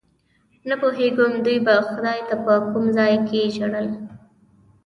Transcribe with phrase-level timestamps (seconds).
[0.67, 3.87] نه پوهېږم دوی به خدای ته په کوم ځای کې ژړل.